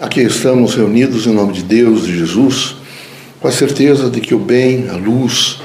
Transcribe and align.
Aqui 0.00 0.22
estamos 0.22 0.74
reunidos 0.74 1.24
em 1.24 1.32
nome 1.32 1.52
de 1.52 1.62
Deus, 1.62 2.04
de 2.04 2.18
Jesus, 2.18 2.74
com 3.40 3.46
a 3.46 3.52
certeza 3.52 4.10
de 4.10 4.20
que 4.20 4.34
o 4.34 4.40
bem, 4.40 4.88
a 4.88 4.96
luz, 4.96 5.60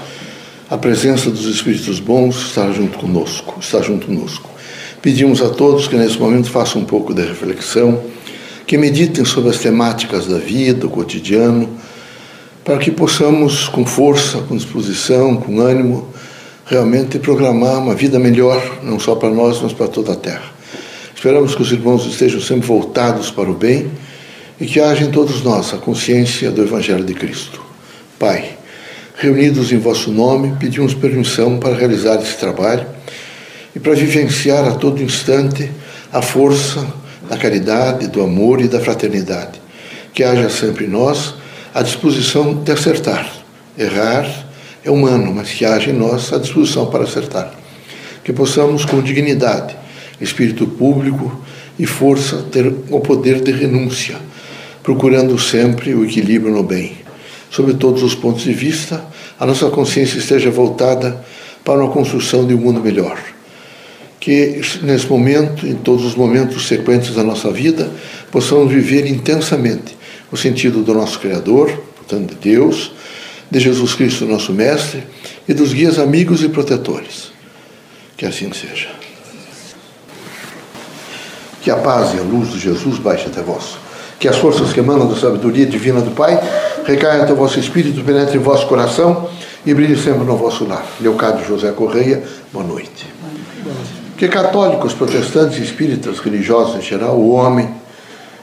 a 0.69 0.77
presença 0.77 1.31
dos 1.31 1.45
Espíritos 1.45 1.99
bons 1.99 2.35
está 2.35 2.71
junto 2.71 2.99
conosco, 2.99 3.57
está 3.59 3.81
junto 3.81 4.05
conosco. 4.05 4.47
Pedimos 5.01 5.41
a 5.41 5.49
todos 5.49 5.87
que 5.87 5.95
nesse 5.95 6.19
momento 6.19 6.47
façam 6.51 6.83
um 6.83 6.85
pouco 6.85 7.11
de 7.11 7.23
reflexão, 7.23 8.03
que 8.67 8.77
meditem 8.77 9.25
sobre 9.25 9.49
as 9.49 9.57
temáticas 9.57 10.27
da 10.27 10.37
vida, 10.37 10.85
o 10.85 10.91
cotidiano, 10.91 11.67
para 12.63 12.77
que 12.77 12.91
possamos, 12.91 13.67
com 13.67 13.83
força, 13.83 14.37
com 14.41 14.55
disposição, 14.55 15.37
com 15.37 15.59
ânimo, 15.59 16.07
realmente 16.67 17.17
programar 17.17 17.79
uma 17.79 17.95
vida 17.95 18.19
melhor, 18.19 18.61
não 18.83 18.99
só 18.99 19.15
para 19.15 19.31
nós, 19.31 19.59
mas 19.59 19.73
para 19.73 19.87
toda 19.87 20.13
a 20.13 20.15
Terra. 20.15 20.51
Esperamos 21.15 21.55
que 21.55 21.63
os 21.63 21.71
irmãos 21.71 22.05
estejam 22.05 22.39
sempre 22.39 22.67
voltados 22.67 23.31
para 23.31 23.49
o 23.49 23.55
bem 23.55 23.89
e 24.59 24.65
que 24.65 24.79
haja 24.79 25.05
em 25.05 25.11
todos 25.11 25.41
nós 25.41 25.73
a 25.73 25.77
consciência 25.77 26.51
do 26.51 26.61
Evangelho 26.61 27.05
de 27.05 27.13
Cristo. 27.13 27.61
Pai, 28.17 28.57
reunidos 29.15 29.71
em 29.71 29.77
vosso 29.77 30.11
nome, 30.11 30.55
pedimos 30.59 30.93
permissão 30.93 31.57
para 31.57 31.75
realizar 31.75 32.21
esse 32.21 32.35
trabalho 32.37 32.85
e 33.73 33.79
para 33.79 33.93
vivenciar 33.93 34.65
a 34.65 34.71
todo 34.73 35.01
instante 35.01 35.71
a 36.11 36.21
força 36.21 36.85
da 37.29 37.37
caridade, 37.37 38.07
do 38.07 38.21
amor 38.21 38.59
e 38.59 38.67
da 38.67 38.79
fraternidade. 38.79 39.61
Que 40.13 40.23
haja 40.23 40.49
sempre 40.49 40.85
em 40.85 40.89
nós 40.89 41.35
a 41.73 41.81
disposição 41.81 42.55
de 42.55 42.71
acertar. 42.71 43.31
Errar 43.77 44.27
é 44.83 44.91
humano, 44.91 45.33
mas 45.33 45.51
que 45.51 45.63
haja 45.63 45.91
em 45.91 45.93
nós 45.93 46.33
a 46.33 46.37
disposição 46.37 46.87
para 46.87 47.03
acertar. 47.03 47.53
Que 48.23 48.33
possamos, 48.33 48.83
com 48.83 49.01
dignidade, 49.01 49.77
espírito 50.19 50.67
público 50.67 51.41
e 51.77 51.85
força, 51.85 52.43
ter 52.51 52.67
o 52.89 52.99
poder 52.99 53.41
de 53.41 53.51
renúncia 53.51 54.17
procurando 54.89 55.37
sempre 55.37 55.93
o 55.93 56.03
equilíbrio 56.03 56.51
no 56.51 56.63
bem. 56.63 56.93
Sob 57.51 57.75
todos 57.75 58.01
os 58.01 58.15
pontos 58.15 58.41
de 58.41 58.53
vista, 58.53 59.05
a 59.39 59.45
nossa 59.45 59.69
consciência 59.69 60.17
esteja 60.17 60.49
voltada 60.49 61.23
para 61.63 61.79
uma 61.79 61.91
construção 61.91 62.47
de 62.47 62.55
um 62.55 62.57
mundo 62.57 62.79
melhor. 62.79 63.19
Que 64.19 64.59
nesse 64.81 65.05
momento, 65.05 65.67
em 65.67 65.75
todos 65.75 66.03
os 66.03 66.15
momentos 66.15 66.67
sequentes 66.67 67.13
da 67.13 67.23
nossa 67.23 67.51
vida, 67.51 67.91
possamos 68.31 68.73
viver 68.73 69.05
intensamente 69.05 69.95
o 70.31 70.35
sentido 70.35 70.81
do 70.81 70.91
nosso 70.95 71.19
Criador, 71.19 71.67
portanto 71.95 72.29
de 72.29 72.49
Deus, 72.49 72.91
de 73.51 73.59
Jesus 73.59 73.93
Cristo, 73.93 74.25
nosso 74.25 74.51
Mestre, 74.51 75.03
e 75.47 75.53
dos 75.53 75.71
guias 75.71 75.99
amigos 75.99 76.41
e 76.41 76.49
protetores. 76.49 77.31
Que 78.17 78.25
assim 78.25 78.51
seja. 78.53 78.89
Que 81.61 81.69
a 81.69 81.75
paz 81.75 82.15
e 82.15 82.17
a 82.17 82.23
luz 82.23 82.53
de 82.53 82.59
Jesus 82.59 82.97
baixe 82.97 83.27
até 83.27 83.43
vós 83.43 83.77
que 84.19 84.27
as 84.27 84.37
forças 84.37 84.73
que 84.73 84.81
emanam 84.81 85.07
da 85.07 85.15
sabedoria 85.15 85.65
divina 85.65 86.01
do 86.01 86.11
Pai 86.11 86.37
recaiam 86.85 87.23
até 87.23 87.31
o 87.31 87.37
vosso 87.37 87.57
espírito, 87.57 88.03
penetrem 88.03 88.35
em 88.35 88.43
vosso 88.43 88.67
coração 88.67 89.29
e 89.65 89.73
brilhem 89.73 89.95
sempre 89.95 90.25
no 90.25 90.35
vosso 90.35 90.65
lar. 90.65 90.85
Leocádio 90.99 91.45
José 91.45 91.71
Correia, 91.71 92.21
boa 92.51 92.65
noite. 92.65 93.07
Que 94.17 94.27
católicos, 94.27 94.93
protestantes, 94.93 95.57
espíritas, 95.59 96.19
religiosos 96.19 96.75
em 96.75 96.81
geral, 96.81 97.15
o 97.15 97.29
homem, 97.29 97.73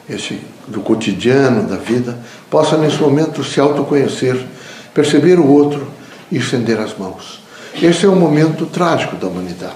esse 0.08 0.40
do 0.66 0.80
cotidiano, 0.80 1.68
da 1.68 1.76
vida, 1.76 2.18
possa 2.48 2.78
nesse 2.78 2.96
momento 2.96 3.44
se 3.44 3.60
autoconhecer, 3.60 4.46
perceber 4.94 5.38
o 5.38 5.46
outro 5.46 5.86
e 6.32 6.38
estender 6.38 6.80
as 6.80 6.96
mãos. 6.96 7.42
Esse 7.82 8.06
é 8.06 8.08
um 8.08 8.16
momento 8.16 8.64
trágico 8.64 9.16
da 9.16 9.26
humanidade. 9.26 9.74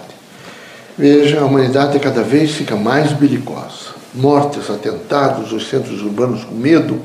Veja, 0.97 1.41
a 1.41 1.45
humanidade 1.45 1.99
cada 1.99 2.23
vez 2.23 2.53
fica 2.53 2.75
mais 2.75 3.13
belicosa 3.13 4.00
mortes, 4.15 4.71
atentados, 4.71 5.53
os 5.53 5.69
centros 5.69 6.03
urbanos 6.03 6.45
com 6.45 6.55
medo, 6.55 7.01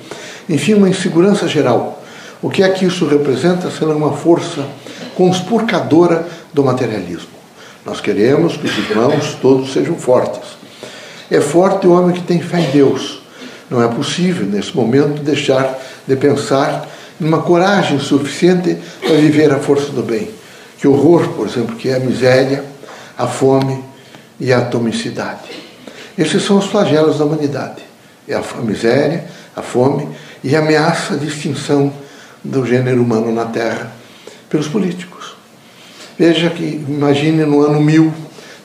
enfim, 0.49 0.73
uma 0.73 0.89
insegurança 0.89 1.47
geral. 1.47 2.03
O 2.41 2.49
que 2.49 2.63
é 2.63 2.69
que 2.69 2.85
isso 2.85 3.05
representa? 3.05 3.69
Sendo 3.71 3.91
uma 3.91 4.13
força 4.13 4.65
conspurcadora 5.15 6.27
do 6.53 6.63
materialismo. 6.63 7.29
Nós 7.85 8.01
queremos 8.01 8.57
que 8.57 8.65
os 8.65 8.77
irmãos 8.77 9.37
todos 9.41 9.71
sejam 9.71 9.95
fortes. 9.95 10.57
É 11.29 11.39
forte 11.39 11.87
o 11.87 11.91
homem 11.91 12.15
que 12.15 12.21
tem 12.21 12.39
fé 12.41 12.59
em 12.59 12.71
Deus. 12.71 13.21
Não 13.69 13.81
é 13.81 13.87
possível, 13.87 14.45
nesse 14.45 14.75
momento, 14.75 15.21
deixar 15.21 15.79
de 16.07 16.15
pensar 16.15 16.87
numa 17.19 17.41
coragem 17.41 17.99
suficiente 17.99 18.77
para 19.01 19.15
viver 19.15 19.51
a 19.51 19.59
força 19.59 19.91
do 19.91 20.03
bem. 20.03 20.29
Que 20.77 20.87
horror, 20.87 21.29
por 21.29 21.47
exemplo, 21.47 21.75
que 21.75 21.89
é 21.89 21.95
a 21.95 21.99
miséria, 21.99 22.63
a 23.17 23.27
fome 23.27 23.83
e 24.39 24.51
a 24.51 24.59
atomicidade. 24.59 25.49
Esses 26.17 26.43
são 26.43 26.57
os 26.57 26.65
flagelos 26.65 27.17
da 27.17 27.25
humanidade. 27.25 27.81
É 28.27 28.35
a 28.35 28.41
miséria, 28.61 29.25
a 29.55 29.61
fome 29.61 30.07
e 30.43 30.55
a 30.55 30.59
ameaça 30.59 31.17
de 31.17 31.27
extinção 31.27 31.91
do 32.43 32.65
gênero 32.65 33.01
humano 33.01 33.31
na 33.31 33.45
Terra 33.45 33.91
pelos 34.49 34.67
políticos. 34.67 35.35
Veja 36.17 36.49
que, 36.49 36.63
imagine 36.87 37.43
no 37.45 37.61
ano 37.61 37.81
1000, 37.81 38.13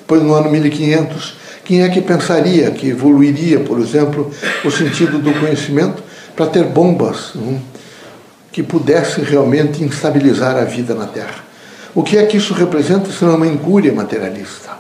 depois 0.01 0.23
no 0.23 0.35
ano 0.35 0.51
1500, 0.51 1.35
quem 1.65 1.83
é 1.83 1.89
que 1.89 2.01
pensaria 2.01 2.71
que 2.71 2.89
evoluiria, 2.89 3.61
por 3.61 3.81
exemplo, 3.81 4.31
o 4.65 4.71
sentido 4.71 5.19
do 5.19 5.33
conhecimento 5.35 6.03
para 6.37 6.47
ter 6.47 6.65
bombas 6.65 7.35
hum, 7.35 7.59
que 8.53 8.63
pudessem 8.63 9.25
realmente 9.25 9.83
instabilizar 9.83 10.57
a 10.57 10.65
vida 10.65 10.95
na 10.95 11.07
Terra? 11.07 11.45
O 11.95 12.03
que 12.03 12.17
é 12.17 12.27
que 12.27 12.37
isso 12.37 12.55
representa 12.55 13.11
se 13.11 13.25
não 13.25 13.35
uma 13.35 13.47
incúria 13.47 13.93
materialista? 13.93 14.80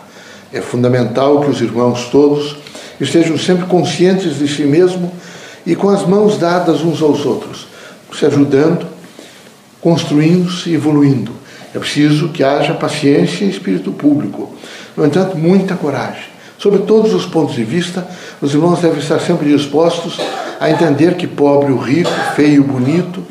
É 0.52 0.60
fundamental 0.60 1.40
que 1.40 1.50
os 1.50 1.60
irmãos 1.60 2.08
todos 2.10 2.56
estejam 3.00 3.38
sempre 3.38 3.66
conscientes 3.66 4.38
de 4.38 4.48
si 4.48 4.62
mesmo 4.64 5.12
e 5.64 5.76
com 5.76 5.88
as 5.88 6.06
mãos 6.06 6.38
dadas 6.38 6.82
uns 6.82 7.00
aos 7.00 7.24
outros, 7.24 7.68
se 8.12 8.26
ajudando, 8.26 8.86
construindo-se 9.80 10.70
e 10.70 10.74
evoluindo. 10.74 11.32
É 11.74 11.78
preciso 11.78 12.30
que 12.30 12.42
haja 12.42 12.74
paciência 12.74 13.44
e 13.44 13.50
espírito 13.50 13.92
público. 13.92 14.52
No 14.96 15.06
entanto, 15.06 15.38
muita 15.38 15.76
coragem. 15.76 16.24
Sob 16.58 16.78
todos 16.80 17.14
os 17.14 17.24
pontos 17.24 17.54
de 17.54 17.64
vista, 17.64 18.06
os 18.40 18.52
irmãos 18.52 18.80
devem 18.80 18.98
estar 18.98 19.20
sempre 19.20 19.50
dispostos 19.50 20.18
a 20.58 20.68
entender 20.68 21.14
que 21.14 21.26
pobre, 21.26 21.72
o 21.72 21.78
rico, 21.78 22.10
feio, 22.34 22.62
o 22.62 22.64
bonito, 22.64 23.24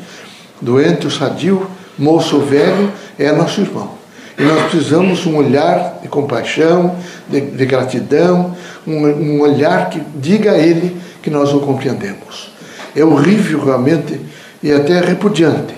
doente, 0.60 1.06
o 1.06 1.10
sadio, 1.10 1.66
moço 1.98 2.36
ou 2.36 2.42
velho, 2.42 2.90
é 3.18 3.30
nosso 3.30 3.60
irmão. 3.60 3.99
E 4.40 4.42
nós 4.42 4.70
precisamos 4.70 5.26
um 5.26 5.36
olhar 5.36 5.98
de 6.00 6.08
compaixão, 6.08 6.96
de, 7.28 7.42
de 7.42 7.66
gratidão, 7.66 8.56
um, 8.86 9.06
um, 9.06 9.40
olhar 9.42 9.90
que 9.90 10.00
diga 10.16 10.52
a 10.52 10.58
ele 10.58 10.96
que 11.22 11.28
nós 11.28 11.52
o 11.52 11.60
compreendemos. 11.60 12.50
É 12.96 13.04
horrível 13.04 13.62
realmente 13.62 14.18
e 14.62 14.72
até 14.72 14.98
repudiante 14.98 15.74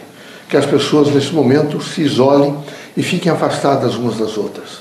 que 0.48 0.56
as 0.56 0.64
pessoas 0.64 1.12
nesse 1.12 1.34
momento 1.34 1.82
se 1.82 2.02
isolem 2.02 2.56
e 2.96 3.02
fiquem 3.02 3.32
afastadas 3.32 3.96
umas 3.96 4.16
das 4.18 4.38
outras. 4.38 4.80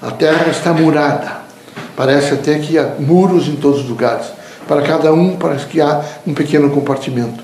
A 0.00 0.12
terra 0.12 0.46
está 0.48 0.72
murada. 0.72 1.38
Parece 1.96 2.34
até 2.34 2.60
que 2.60 2.78
há 2.78 2.94
muros 3.00 3.48
em 3.48 3.56
todos 3.56 3.80
os 3.80 3.88
lugares. 3.88 4.26
Para 4.68 4.82
cada 4.82 5.12
um 5.12 5.34
parece 5.36 5.66
que 5.66 5.80
há 5.80 6.04
um 6.24 6.32
pequeno 6.32 6.70
compartimento. 6.70 7.42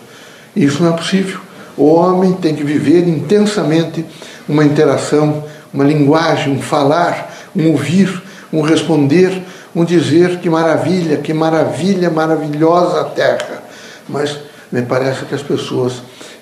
E 0.55 0.65
isso 0.65 0.85
não 0.85 0.95
é 0.95 0.97
possível. 0.97 1.41
O 1.77 1.87
homem 1.95 2.35
tem 2.35 2.55
que 2.55 2.63
viver 2.63 3.09
intensamente 3.09 4.07
uma 4.49 4.65
interação 4.65 5.43
uma 5.75 5.83
linguagem, 5.83 6.53
um 6.53 6.63
falar, 6.63 7.35
um 7.55 7.73
ouvir, 7.73 8.23
um 8.53 8.63
responder, 8.63 9.43
um 9.75 9.85
dizer 9.85 10.39
que 10.39 10.49
maravilha, 10.49 11.17
que 11.17 11.35
maravilha, 11.35 12.09
maravilhosa 12.09 13.01
a 13.01 13.05
terra. 13.05 13.65
Mas 14.09 14.39
me 14.71 14.83
parece 14.83 15.25
que 15.25 15.35
as 15.35 15.43
pessoas 15.43 15.95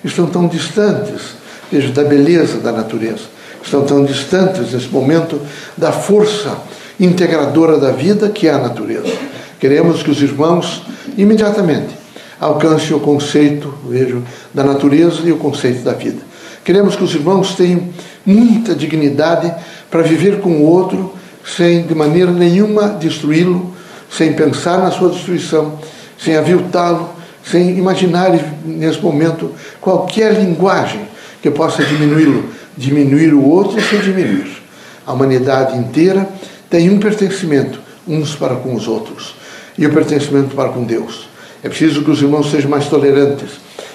estão 0.03 0.27
tão 0.27 0.47
distantes, 0.47 1.33
veja, 1.71 1.91
da 1.91 2.03
beleza 2.03 2.59
da 2.59 2.71
natureza, 2.71 3.23
estão 3.63 3.83
tão 3.83 4.05
distantes 4.05 4.71
nesse 4.71 4.89
momento 4.89 5.41
da 5.75 5.91
força 5.91 6.55
integradora 6.99 7.79
da 7.79 7.91
vida 7.91 8.29
que 8.29 8.47
é 8.47 8.53
a 8.53 8.59
natureza. 8.59 9.11
Queremos 9.59 10.03
que 10.03 10.11
os 10.11 10.21
irmãos 10.21 10.83
imediatamente 11.17 11.97
alcancem 12.39 12.95
o 12.95 12.99
conceito, 12.99 13.73
vejo, 13.89 14.21
da 14.53 14.63
natureza 14.63 15.21
e 15.23 15.31
o 15.31 15.37
conceito 15.37 15.81
da 15.83 15.93
vida. 15.93 16.32
Queremos 16.63 16.95
que 16.95 17.03
os 17.03 17.13
irmãos 17.13 17.55
tenham 17.55 17.89
muita 18.25 18.73
dignidade 18.73 19.53
para 19.91 20.01
viver 20.01 20.39
com 20.39 20.49
o 20.49 20.63
outro 20.63 21.13
sem 21.45 21.85
de 21.85 21.93
maneira 21.93 22.31
nenhuma 22.31 22.87
destruí-lo, 22.87 23.73
sem 24.09 24.33
pensar 24.33 24.77
na 24.79 24.91
sua 24.91 25.09
destruição, 25.09 25.77
sem 26.17 26.37
aviltá-lo, 26.37 27.09
sem 27.43 27.77
imaginar 27.77 28.31
nesse 28.63 29.01
momento 29.01 29.51
qualquer 29.81 30.33
linguagem 30.33 31.01
que 31.41 31.51
possa 31.51 31.83
diminuí-lo, 31.83 32.45
diminuir 32.77 33.33
o 33.33 33.43
outro 33.43 33.81
sem 33.81 33.99
diminuir. 33.99 34.63
A 35.05 35.11
humanidade 35.11 35.77
inteira 35.77 36.29
tem 36.69 36.89
um 36.89 36.97
pertencimento 36.97 37.81
uns 38.07 38.35
para 38.35 38.55
com 38.55 38.73
os 38.75 38.87
outros 38.87 39.35
e 39.77 39.85
o 39.85 39.93
pertencimento 39.93 40.55
para 40.55 40.69
com 40.69 40.83
Deus. 40.83 41.27
É 41.63 41.69
preciso 41.69 42.03
que 42.03 42.11
os 42.11 42.21
irmãos 42.21 42.51
sejam 42.51 42.69
mais 42.69 42.87
tolerantes. 42.87 43.51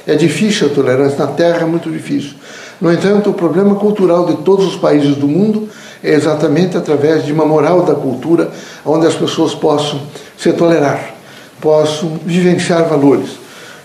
É 0.06 0.14
difícil 0.14 0.68
a 0.68 0.70
tolerância 0.70 1.18
na 1.18 1.26
Terra, 1.26 1.62
é 1.62 1.66
muito 1.66 1.90
difícil. 1.90 2.32
No 2.80 2.92
entanto, 2.92 3.30
o 3.30 3.34
problema 3.34 3.74
cultural 3.74 4.26
de 4.26 4.36
todos 4.38 4.66
os 4.66 4.76
países 4.76 5.16
do 5.16 5.26
mundo 5.26 5.68
é 6.02 6.12
exatamente 6.12 6.76
através 6.76 7.24
de 7.24 7.32
uma 7.32 7.44
moral 7.44 7.82
da 7.82 7.94
cultura 7.94 8.50
onde 8.84 9.06
as 9.06 9.14
pessoas 9.14 9.54
possam 9.54 10.00
se 10.36 10.52
tolerar, 10.52 11.14
possam 11.60 12.20
vivenciar 12.24 12.88
valores. 12.88 13.30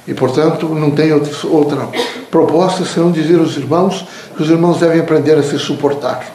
E, 0.08 0.14
portanto, 0.14 0.68
não 0.70 0.92
tem 0.92 1.12
outra 1.12 1.88
proposta 2.30 2.86
senão 2.86 3.12
dizer 3.12 3.40
aos 3.40 3.56
irmãos 3.58 4.06
que 4.36 4.44
os 4.44 4.50
irmãos 4.50 4.80
devem 4.80 5.00
aprender 5.00 5.38
a 5.38 5.44
se 5.44 5.58
suportar. 5.58 6.26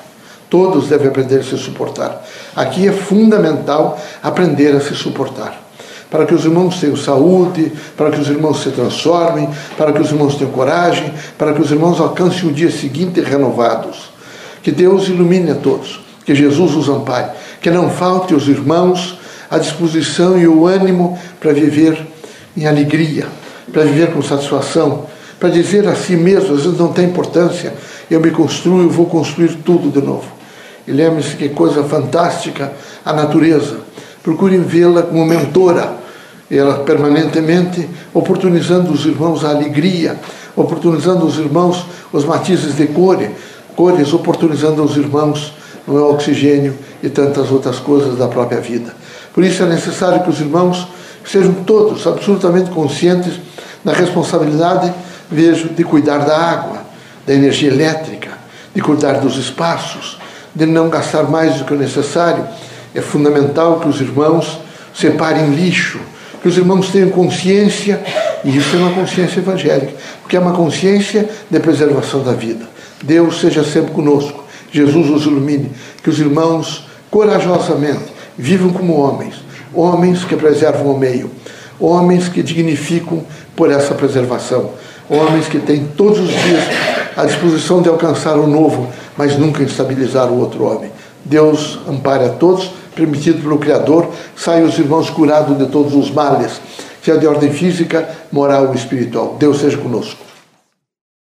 Todos 0.51 0.89
devem 0.89 1.09
aprender 1.09 1.41
a 1.41 1.45
se 1.45 1.57
suportar. 1.59 2.25
Aqui 2.57 2.89
é 2.89 2.93
fundamental 2.93 4.01
aprender 4.23 4.75
a 4.75 4.81
se 4.81 4.95
suportar. 4.95 5.68
Para 6.11 6.25
que 6.25 6.35
os 6.35 6.45
irmãos 6.45 6.81
tenham 6.81 6.97
saúde, 6.97 7.73
para 7.97 8.11
que 8.11 8.21
os 8.21 8.29
irmãos 8.29 8.63
se 8.63 8.71
transformem, 8.71 9.49
para 9.77 9.93
que 9.93 10.01
os 10.01 10.11
irmãos 10.11 10.37
tenham 10.37 10.53
coragem, 10.53 11.13
para 11.37 11.53
que 11.53 11.61
os 11.61 11.71
irmãos 11.71 12.01
alcancem 12.01 12.49
o 12.49 12.53
dia 12.53 12.71
seguinte 12.71 13.21
renovados. 13.21 14.11
Que 14.63 14.73
Deus 14.73 15.09
ilumine 15.09 15.51
a 15.51 15.55
todos, 15.55 16.01
que 16.25 16.35
Jesus 16.35 16.75
os 16.75 16.89
ampare, 16.89 17.31
que 17.61 17.71
não 17.71 17.91
falte 17.91 18.33
aos 18.33 18.49
irmãos 18.49 19.19
a 19.51 19.59
disposição 19.59 20.39
e 20.39 20.47
o 20.47 20.67
ânimo 20.67 21.19
para 21.41 21.53
viver 21.53 22.07
em 22.57 22.67
alegria, 22.67 23.27
para 23.73 23.85
viver 23.85 24.13
com 24.13 24.23
satisfação, 24.23 25.07
para 25.39 25.49
dizer 25.49 25.87
a 25.87 25.95
si 25.95 26.17
mesmo, 26.17 26.55
às 26.55 26.63
vezes 26.63 26.79
não 26.79 26.93
tem 26.93 27.07
importância, 27.07 27.73
eu 28.11 28.21
me 28.21 28.31
construo, 28.31 28.83
eu 28.83 28.91
vou 28.91 29.07
construir 29.07 29.55
tudo 29.65 29.91
de 29.91 30.05
novo. 30.05 30.27
E 30.87 30.91
lembre-se 30.91 31.37
que 31.37 31.51
coisa 31.51 31.85
fantástica 31.85 32.73
a 33.05 33.13
natureza. 33.13 33.88
Procurem 34.29 34.61
vê-la 34.61 35.05
como 35.05 35.25
mentora, 35.25 35.97
ela 36.51 36.81
permanentemente 36.81 37.89
oportunizando 38.13 38.93
os 38.93 39.07
irmãos 39.07 39.43
a 39.43 39.49
alegria, 39.49 40.21
oportunizando 40.55 41.25
os 41.25 41.39
irmãos 41.39 41.87
os 42.13 42.27
matizes 42.27 42.77
de 42.77 42.89
cores, 42.89 43.31
cores 43.75 44.13
oportunizando 44.13 44.83
os 44.83 44.99
irmãos 44.99 45.55
o 45.87 45.95
oxigênio 46.11 46.77
e 47.03 47.09
tantas 47.09 47.51
outras 47.51 47.79
coisas 47.79 48.19
da 48.19 48.29
própria 48.29 48.61
vida. 48.61 48.95
Por 49.33 49.43
isso 49.43 49.63
é 49.63 49.67
necessário 49.67 50.23
que 50.23 50.29
os 50.29 50.41
irmãos 50.41 50.87
sejam 51.25 51.55
todos 51.65 52.07
absolutamente 52.07 52.69
conscientes 52.69 53.33
da 53.83 53.95
responsabilidade, 53.95 54.93
vejo, 55.31 55.71
de 55.71 55.83
cuidar 55.85 56.19
da 56.19 56.37
água, 56.37 56.83
da 57.27 57.33
energia 57.33 57.71
elétrica, 57.71 58.33
de 58.75 58.83
cuidar 58.83 59.21
dos 59.21 59.39
espaços, 59.39 60.19
de 60.55 60.67
não 60.67 60.91
gastar 60.91 61.23
mais 61.23 61.55
do 61.55 61.65
que 61.65 61.73
o 61.73 61.79
necessário. 61.79 62.47
É 62.95 63.01
fundamental 63.01 63.81
que 63.81 63.89
os 63.89 64.01
irmãos 64.01 64.61
separem 64.95 65.55
lixo, 65.55 66.01
que 66.43 66.49
os 66.49 66.57
irmãos 66.57 66.91
tenham 66.91 67.11
consciência, 67.11 68.01
e 68.45 68.57
isso 68.57 68.75
é 68.77 68.79
uma 68.79 68.93
consciência 68.93 69.41
evangélica, 69.41 69.93
porque 70.23 70.37
é 70.37 70.41
uma 70.41 70.53
consciência 70.53 71.29
de 71.51 71.61
preservação 71.61 72.23
da 72.23 72.33
vida. 72.33 72.67
Deus 73.03 73.41
seja 73.41 73.65
sempre 73.65 73.93
conosco, 73.93 74.45
Jesus 74.71 75.11
os 75.11 75.25
ilumine, 75.25 75.71
que 76.03 76.11
os 76.11 76.19
irmãos 76.19 76.89
corajosamente 77.11 78.13
vivam 78.37 78.71
como 78.71 78.95
homens, 78.95 79.37
homens 79.75 80.25
que 80.25 80.37
preservam 80.37 80.93
o 80.93 80.99
meio, 80.99 81.31
homens 81.81 82.29
que 82.29 82.43
dignificam 82.43 83.25
por 83.57 83.71
essa 83.71 83.95
preservação, 83.95 84.71
homens 85.09 85.47
que 85.47 85.59
têm 85.59 85.87
todos 85.97 86.19
os 86.21 86.31
dias 86.31 86.65
a 87.17 87.25
disposição 87.25 87.83
de 87.83 87.89
alcançar 87.89 88.37
o 88.37 88.47
novo, 88.47 88.89
mas 89.17 89.37
nunca 89.37 89.63
instabilizar 89.63 90.29
o 90.29 90.39
outro 90.39 90.65
homem. 90.65 90.91
Deus 91.29 91.79
ampare 91.87 92.25
a 92.25 92.31
todos, 92.31 92.71
permitido 92.95 93.43
pelo 93.43 93.59
Criador, 93.59 94.09
saiam 94.35 94.67
os 94.67 94.79
irmãos 94.79 95.11
curados 95.11 95.57
de 95.57 95.67
todos 95.67 95.95
os 95.95 96.11
males, 96.11 96.61
seja 97.03 97.19
de 97.19 97.27
ordem 97.27 97.53
física, 97.53 98.09
moral 98.33 98.69
ou 98.69 98.75
espiritual. 98.75 99.37
Deus 99.39 99.61
seja 99.61 99.77
conosco. 99.77 100.28